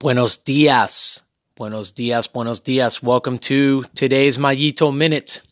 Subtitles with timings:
[0.00, 1.20] Buenos dias.
[1.56, 2.26] Buenos dias.
[2.26, 3.02] Buenos dias.
[3.02, 5.42] Welcome to today's Mayito Minute.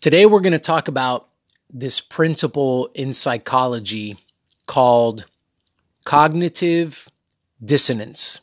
[0.00, 1.28] Today we're going to talk about
[1.72, 4.16] this principle in psychology
[4.66, 5.26] called
[6.04, 7.08] cognitive
[7.64, 8.40] dissonance.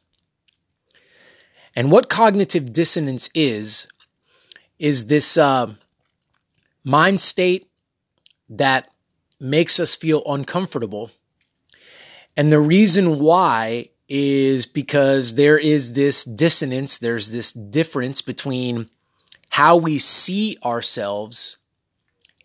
[1.75, 3.89] And what cognitive dissonance is,
[4.79, 5.73] is this uh,
[6.86, 7.70] mind state
[8.48, 8.88] that
[9.41, 11.11] makes us feel uncomfortable.
[12.38, 18.89] And the reason why is because there is this dissonance, there's this difference between
[19.50, 21.57] how we see ourselves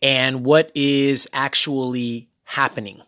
[0.01, 3.01] and what is actually happening.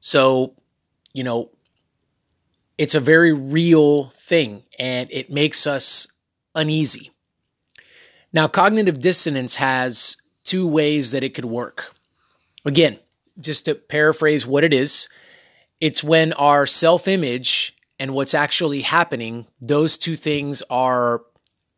[0.00, 0.54] So,
[1.12, 1.50] you know,
[2.76, 6.06] it's a very real thing and it makes us
[6.54, 7.10] uneasy.
[8.32, 11.94] Now, cognitive dissonance has two ways that it could work.
[12.64, 12.98] Again,
[13.40, 15.08] just to paraphrase what it is,
[15.80, 21.22] it's when our self image and what's actually happening, those two things are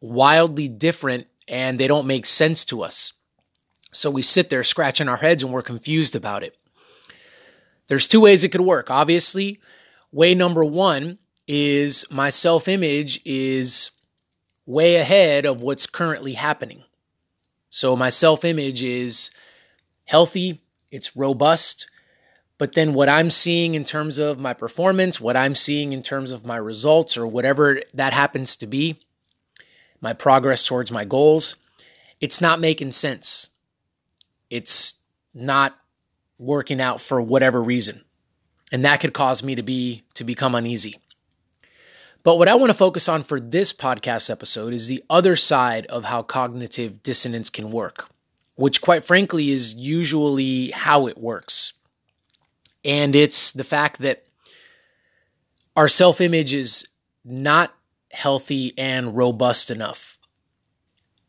[0.01, 3.15] wildly different and they don't make sense to us.
[3.93, 6.57] So we sit there scratching our heads and we're confused about it.
[7.89, 8.91] There's two ways it could work.
[8.91, 9.61] Obviously,
[10.13, 13.91] way number one is my self image is
[14.67, 16.83] way ahead of what's currently happening.
[17.71, 19.31] So my self image is
[20.07, 21.91] healthy, it's robust,
[22.63, 26.31] but then what I'm seeing in terms of my performance, what I'm seeing in terms
[26.31, 29.01] of my results, or whatever that happens to be,
[30.01, 31.57] my progress towards my goals,
[32.21, 33.49] it's not making sense.
[34.49, 34.95] It's
[35.35, 35.77] not
[36.39, 38.05] working out for whatever reason.
[38.71, 41.01] And that could cause me to be to become uneasy.
[42.23, 45.87] But what I want to focus on for this podcast episode is the other side
[45.87, 48.09] of how cognitive dissonance can work,
[48.55, 51.73] which quite frankly is usually how it works.
[52.85, 54.25] And it's the fact that
[55.77, 56.87] our self image is
[57.25, 57.73] not
[58.11, 60.19] healthy and robust enough.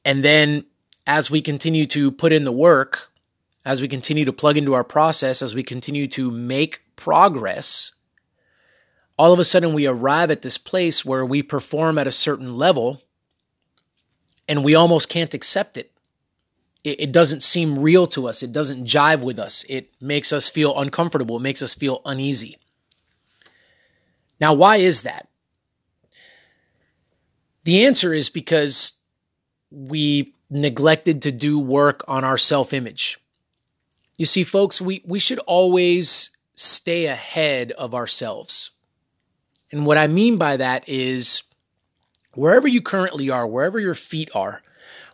[0.04, 0.66] And then
[1.08, 3.12] as we continue to put in the work,
[3.66, 7.94] as we continue to plug into our process, as we continue to make progress,
[9.18, 12.56] all of a sudden we arrive at this place where we perform at a certain
[12.58, 13.02] level
[14.50, 15.93] and we almost can't accept it
[16.84, 18.44] it, it doesn't seem real to us.
[18.44, 19.66] It doesn't jive with us.
[19.70, 21.38] It makes us feel uncomfortable.
[21.38, 22.58] It makes us feel uneasy.
[24.40, 25.28] Now, why is that?
[27.64, 28.94] The answer is because
[29.72, 33.20] we neglected to do work on our self image.
[34.18, 38.72] You see, folks, we, we should always stay ahead of ourselves.
[39.72, 41.44] And what I mean by that is
[42.36, 44.62] wherever you currently are, wherever your feet are,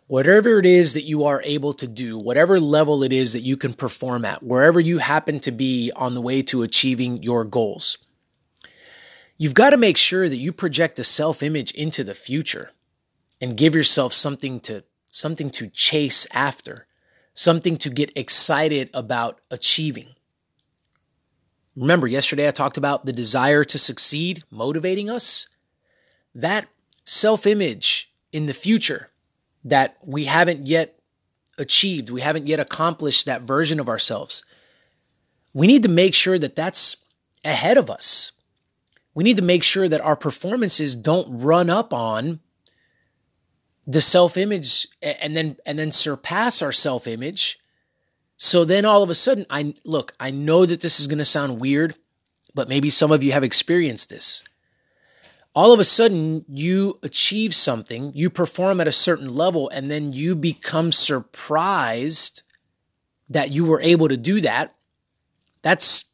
[0.10, 3.56] whatever it is that you are able to do, whatever level it is that you
[3.56, 8.00] can perform at, wherever you happen to be on the way to achieving your goals.
[9.38, 12.72] You've got to make sure that you project a self-image into the future
[13.40, 16.88] and give yourself something to something to chase after,
[17.36, 20.08] something to get excited about achieving.
[21.76, 25.48] Remember, yesterday I talked about the desire to succeed motivating us.
[26.34, 26.68] That
[27.06, 29.12] self image in the future
[29.66, 31.00] that we haven't yet
[31.58, 34.46] achieved, we haven't yet accomplished that version of ourselves.
[35.54, 37.04] We need to make sure that that's
[37.44, 38.32] ahead of us.
[39.14, 42.40] We need to make sure that our performances don't run up on
[43.86, 47.58] the self-image and then and then surpass our self-image.
[48.38, 51.26] So then all of a sudden I look, I know that this is going to
[51.26, 51.96] sound weird,
[52.54, 54.44] but maybe some of you have experienced this
[55.56, 60.12] all of a sudden you achieve something, you perform at a certain level, and then
[60.12, 62.44] you become surprised
[63.30, 64.76] that you were able to do that.
[65.62, 66.06] That's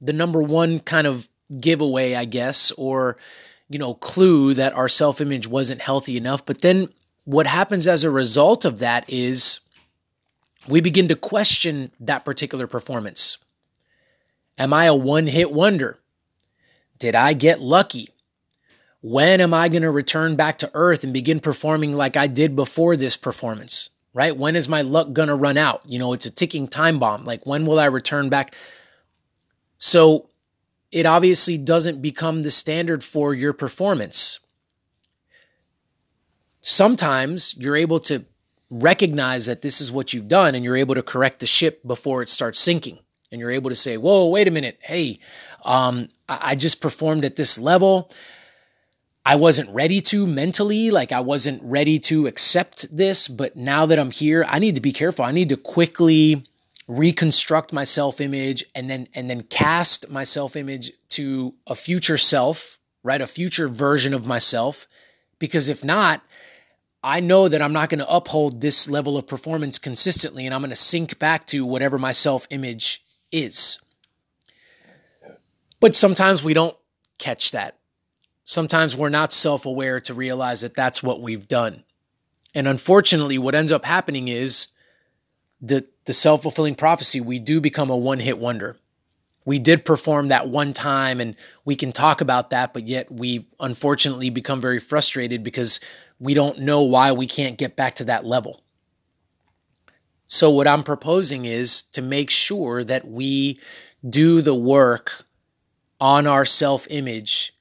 [0.00, 1.28] the number one kind of
[1.60, 3.16] giveaway, I guess, or,
[3.68, 6.44] you know, clue that our self image wasn't healthy enough.
[6.44, 6.88] But then
[7.24, 9.60] what happens as a result of that is
[10.68, 13.38] we begin to question that particular performance.
[14.58, 15.98] Am I a one hit wonder?
[16.98, 18.08] Did I get lucky?
[19.02, 22.56] When am I going to return back to earth and begin performing like I did
[22.56, 23.90] before this performance?
[24.14, 24.36] Right?
[24.36, 25.82] When is my luck going to run out?
[25.86, 27.24] You know, it's a ticking time bomb.
[27.24, 28.54] Like, when will I return back?
[29.78, 30.28] So,
[30.92, 34.38] it obviously doesn't become the standard for your performance.
[36.60, 38.24] Sometimes you're able to
[38.70, 42.22] recognize that this is what you've done and you're able to correct the ship before
[42.22, 42.98] it starts sinking.
[43.30, 44.78] And you're able to say, whoa, wait a minute.
[44.80, 45.18] Hey,
[45.64, 48.12] um, I just performed at this level.
[49.24, 53.98] I wasn't ready to mentally, like I wasn't ready to accept this, but now that
[53.98, 55.24] I'm here, I need to be careful.
[55.24, 56.44] I need to quickly
[56.88, 63.20] reconstruct my self-image and then and then cast my self-image to a future self, right?
[63.20, 64.88] A future version of myself
[65.38, 66.22] because if not,
[67.04, 70.60] I know that I'm not going to uphold this level of performance consistently and I'm
[70.60, 73.80] going to sink back to whatever my self-image is.
[75.78, 76.76] But sometimes we don't
[77.18, 77.78] catch that.
[78.44, 81.84] Sometimes we're not self aware to realize that that's what we've done.
[82.54, 84.68] And unfortunately, what ends up happening is
[85.60, 88.76] the, the self fulfilling prophecy, we do become a one hit wonder.
[89.44, 91.34] We did perform that one time and
[91.64, 95.80] we can talk about that, but yet we unfortunately become very frustrated because
[96.20, 98.62] we don't know why we can't get back to that level.
[100.26, 103.60] So, what I'm proposing is to make sure that we
[104.08, 105.24] do the work
[106.00, 107.54] on our self image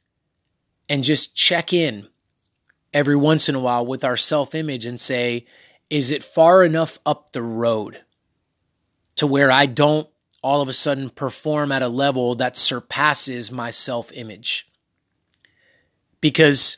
[0.92, 2.06] and just check in
[2.94, 5.46] every once in a while with our self image and say,
[5.90, 8.02] is it far enough up the road
[9.16, 10.10] to where I don't
[10.44, 14.70] all of a sudden perform at a level that surpasses my self image?
[16.20, 16.76] Because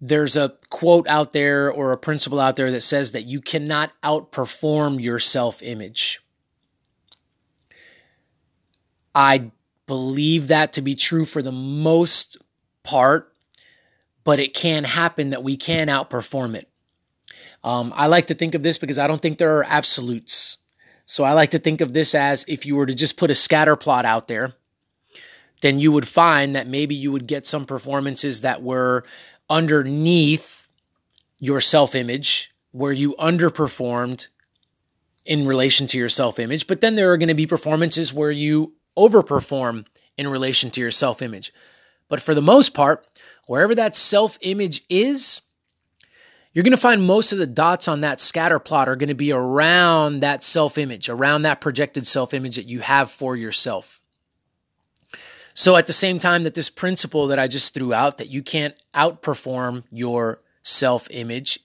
[0.00, 3.90] there's a quote out there or a principle out there that says that you cannot
[4.04, 6.20] outperform your self image.
[9.12, 9.50] I
[9.88, 12.38] believe that to be true for the most
[12.84, 13.32] part,
[14.22, 16.68] but it can happen that we can outperform it.
[17.64, 20.58] Um, I like to think of this because I don't think there are absolutes.
[21.06, 23.34] So I like to think of this as if you were to just put a
[23.34, 24.54] scatter plot out there,
[25.60, 29.04] then you would find that maybe you would get some performances that were
[29.48, 30.68] underneath
[31.38, 34.28] your self image, where you underperformed
[35.24, 36.66] in relation to your self image.
[36.66, 39.86] But then there are going to be performances where you overperform
[40.16, 41.52] in relation to your self image.
[42.08, 43.06] But for the most part,
[43.46, 45.40] wherever that self image is,
[46.52, 49.14] you're going to find most of the dots on that scatter plot are going to
[49.14, 54.00] be around that self image, around that projected self image that you have for yourself.
[55.52, 58.42] So, at the same time that this principle that I just threw out, that you
[58.42, 61.58] can't outperform your self image,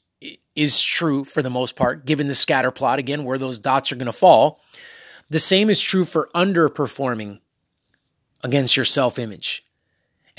[0.56, 3.95] is true for the most part, given the scatter plot, again, where those dots are
[3.95, 4.62] going to fall.
[5.30, 7.39] The same is true for underperforming
[8.44, 9.63] against your self image.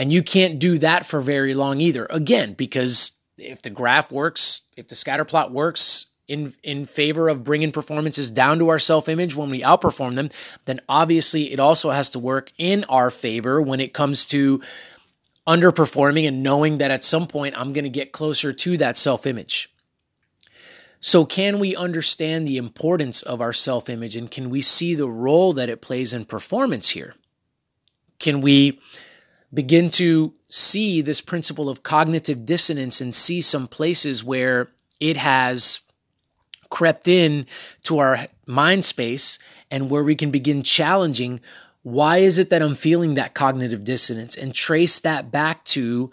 [0.00, 2.06] And you can't do that for very long either.
[2.08, 7.44] Again, because if the graph works, if the scatter plot works in in favor of
[7.44, 10.30] bringing performances down to our self image when we outperform them,
[10.64, 14.62] then obviously it also has to work in our favor when it comes to
[15.46, 19.26] underperforming and knowing that at some point I'm going to get closer to that self
[19.26, 19.70] image.
[21.00, 25.10] So, can we understand the importance of our self image and can we see the
[25.10, 27.16] role that it plays in performance here?
[28.18, 28.80] Can we
[29.52, 34.68] begin to see this principle of cognitive dissonance and see some places where
[35.00, 35.80] it has
[36.70, 37.46] crept in
[37.82, 39.38] to our mind space
[39.70, 41.40] and where we can begin challenging
[41.82, 46.10] why is it that I'm feeling that cognitive dissonance and trace that back to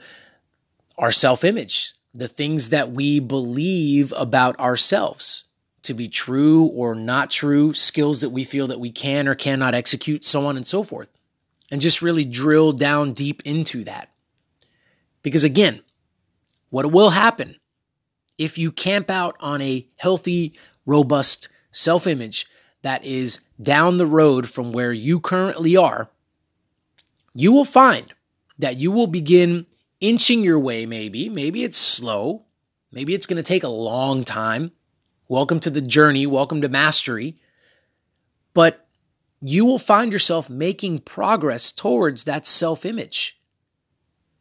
[0.97, 5.43] our self image, the things that we believe about ourselves
[5.83, 9.75] to be true or not true, skills that we feel that we can or cannot
[9.75, 11.09] execute, so on and so forth.
[11.71, 14.09] And just really drill down deep into that.
[15.21, 15.81] Because again,
[16.69, 17.57] what will happen
[18.37, 20.53] if you camp out on a healthy,
[20.85, 22.45] robust self image
[22.83, 26.09] that is down the road from where you currently are,
[27.33, 28.13] you will find
[28.59, 29.65] that you will begin
[29.99, 31.29] inching your way, maybe.
[31.29, 32.45] Maybe it's slow.
[32.91, 34.71] Maybe it's going to take a long time.
[35.27, 36.25] Welcome to the journey.
[36.25, 37.37] Welcome to mastery.
[38.53, 38.86] But
[39.41, 43.39] you will find yourself making progress towards that self image.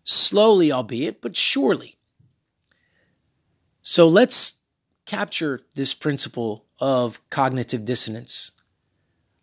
[0.04, 1.96] Slowly, albeit, but surely.
[3.82, 4.60] So let's
[5.04, 8.52] capture this principle of cognitive dissonance.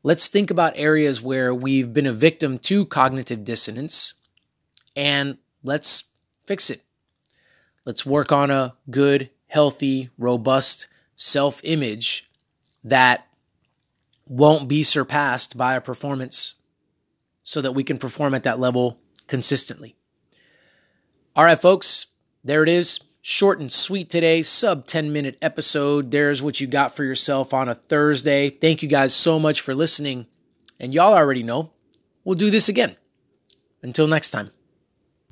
[0.04, 4.16] Let's think about areas where we've been a victim to cognitive dissonance
[4.96, 6.12] and let's
[6.46, 6.82] fix it.
[7.86, 12.30] Let's work on a good, healthy, robust self image
[12.84, 13.28] that
[14.28, 16.56] won't be surpassed by a performance
[17.44, 19.96] so that we can perform at that level consistently.
[21.36, 22.08] All right, folks,
[22.44, 23.00] there it is.
[23.22, 26.12] Short and sweet today, sub 10 minute episode.
[26.12, 28.50] There's what you got for yourself on a Thursday.
[28.50, 30.28] Thank you guys so much for listening.
[30.80, 31.72] And y'all already know
[32.26, 32.98] we'll do this again.
[33.82, 34.52] Until next time.